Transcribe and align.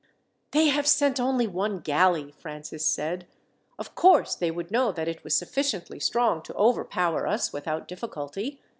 "They 0.49 0.69
have 0.69 0.87
sent 0.87 1.19
only 1.19 1.45
one 1.45 1.79
galley," 1.79 2.31
Francis 2.35 2.83
said. 2.83 3.27
"Of 3.77 3.93
course, 3.93 4.33
they 4.33 4.49
would 4.49 4.71
know 4.71 4.91
that 4.91 5.07
it 5.07 5.23
was 5.23 5.35
sufficiently 5.35 5.99
strong 5.99 6.41
to 6.41 6.55
overpower 6.55 7.27
us 7.27 7.53
without 7.53 7.87
difficulty. 7.87 8.59